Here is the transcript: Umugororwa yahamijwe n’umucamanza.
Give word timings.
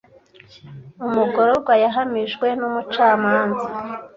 Umugororwa 1.05 1.73
yahamijwe 1.83 2.47
n’umucamanza. 2.59 3.65